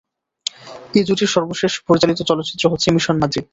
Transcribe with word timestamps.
এই 0.93 1.03
জুটির 1.07 1.33
সর্বশেষ 1.35 1.71
পরিচালিত 1.87 2.19
চলচ্চিত্র 2.29 2.63
হচ্ছে 2.71 2.87
"মিশন 2.95 3.15
মাদ্রিদ"। 3.19 3.45